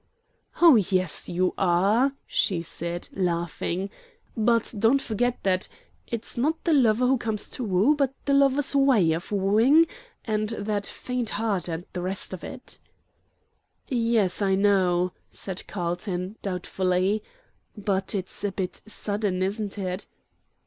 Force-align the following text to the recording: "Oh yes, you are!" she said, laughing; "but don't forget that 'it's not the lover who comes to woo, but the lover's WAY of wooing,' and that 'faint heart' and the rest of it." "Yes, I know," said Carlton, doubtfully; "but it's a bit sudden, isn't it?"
"Oh 0.63 0.77
yes, 0.77 1.29
you 1.29 1.53
are!" 1.59 2.13
she 2.25 2.63
said, 2.63 3.07
laughing; 3.13 3.91
"but 4.35 4.73
don't 4.79 4.99
forget 4.99 5.37
that 5.43 5.67
'it's 6.07 6.39
not 6.39 6.63
the 6.63 6.73
lover 6.73 7.05
who 7.05 7.19
comes 7.19 7.47
to 7.49 7.63
woo, 7.63 7.95
but 7.95 8.11
the 8.25 8.33
lover's 8.33 8.75
WAY 8.75 9.11
of 9.11 9.31
wooing,' 9.31 9.85
and 10.25 10.49
that 10.57 10.87
'faint 10.87 11.29
heart' 11.29 11.67
and 11.67 11.85
the 11.93 12.01
rest 12.01 12.33
of 12.33 12.43
it." 12.43 12.79
"Yes, 13.89 14.41
I 14.41 14.55
know," 14.55 15.11
said 15.29 15.67
Carlton, 15.67 16.35
doubtfully; 16.41 17.21
"but 17.77 18.15
it's 18.15 18.43
a 18.43 18.51
bit 18.51 18.81
sudden, 18.87 19.43
isn't 19.43 19.77
it?" 19.77 20.07